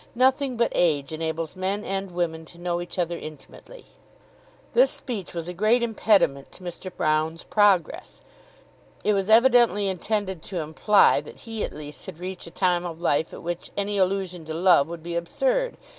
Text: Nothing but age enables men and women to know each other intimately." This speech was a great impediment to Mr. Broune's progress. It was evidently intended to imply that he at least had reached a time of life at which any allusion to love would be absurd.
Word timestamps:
Nothing 0.15 0.57
but 0.57 0.71
age 0.73 1.13
enables 1.13 1.55
men 1.55 1.83
and 1.85 2.09
women 2.09 2.43
to 2.45 2.59
know 2.59 2.81
each 2.81 2.97
other 2.97 3.15
intimately." 3.19 3.85
This 4.73 4.89
speech 4.89 5.35
was 5.35 5.47
a 5.47 5.53
great 5.53 5.83
impediment 5.83 6.51
to 6.53 6.63
Mr. 6.63 6.89
Broune's 6.89 7.43
progress. 7.43 8.23
It 9.03 9.13
was 9.13 9.29
evidently 9.29 9.87
intended 9.87 10.41
to 10.41 10.61
imply 10.61 11.21
that 11.21 11.41
he 11.41 11.63
at 11.63 11.71
least 11.71 12.07
had 12.07 12.17
reached 12.17 12.47
a 12.47 12.49
time 12.49 12.83
of 12.83 12.99
life 12.99 13.31
at 13.31 13.43
which 13.43 13.69
any 13.77 13.99
allusion 13.99 14.43
to 14.45 14.55
love 14.55 14.87
would 14.87 15.03
be 15.03 15.13
absurd. 15.15 15.77